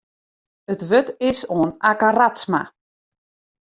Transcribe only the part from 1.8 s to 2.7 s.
Akke Radsma.